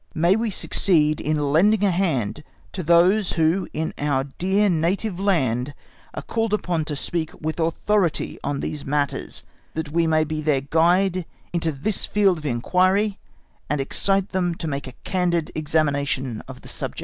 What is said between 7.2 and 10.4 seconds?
with authority on these matters, that we may